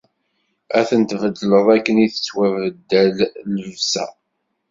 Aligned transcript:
Ad 0.79 0.85
ten-tbeddleḍ 0.89 1.67
akken 1.75 1.97
i 2.05 2.07
tettwabeddal 2.13 3.17
llebsa. 3.53 4.05